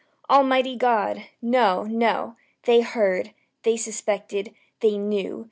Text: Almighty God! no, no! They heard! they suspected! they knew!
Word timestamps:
Almighty 0.31 0.75
God! 0.75 1.27
no, 1.43 1.83
no! 1.83 2.35
They 2.63 2.81
heard! 2.81 3.33
they 3.61 3.77
suspected! 3.77 4.51
they 4.79 4.97
knew! 4.97 5.39